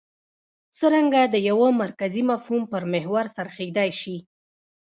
څرنګه 0.77 1.21
د 1.33 1.35
یوه 1.49 1.67
مرکزي 1.81 2.23
مفهوم 2.31 2.61
پر 2.71 2.83
محور 2.93 3.25
څرخېدای 3.37 3.89
شي. 4.01 4.17